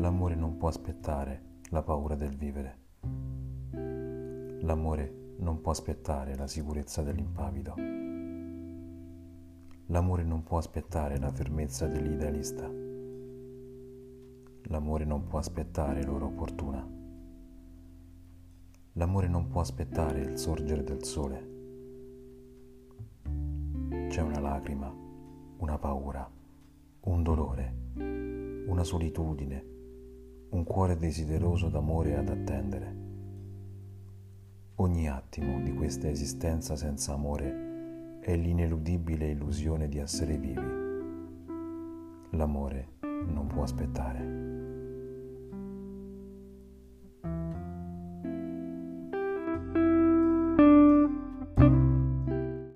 [0.00, 2.78] L'amore non può aspettare la paura del vivere.
[4.62, 7.74] L'amore non può aspettare la sicurezza dell'impavido.
[9.88, 12.66] L'amore non può aspettare la fermezza dell'idealista.
[14.62, 16.88] L'amore non può aspettare l'ora opportuna.
[18.94, 21.48] L'amore non può aspettare il sorgere del sole.
[24.08, 24.90] C'è una lacrima,
[25.58, 26.26] una paura,
[27.00, 27.74] un dolore,
[28.66, 29.79] una solitudine,
[30.70, 32.96] cuore desideroso d'amore ad attendere.
[34.76, 40.62] Ogni attimo di questa esistenza senza amore è l'ineludibile illusione di essere vivi.
[42.36, 44.39] L'amore non può aspettare.